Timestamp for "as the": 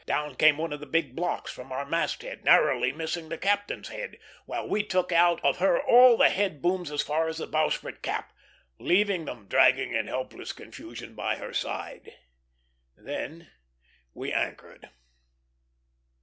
7.27-7.45